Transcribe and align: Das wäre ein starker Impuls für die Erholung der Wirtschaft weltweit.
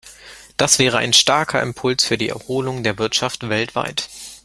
Das 0.57 0.79
wäre 0.79 0.97
ein 0.97 1.13
starker 1.13 1.61
Impuls 1.61 2.03
für 2.03 2.17
die 2.17 2.29
Erholung 2.29 2.81
der 2.81 2.97
Wirtschaft 2.97 3.47
weltweit. 3.49 4.09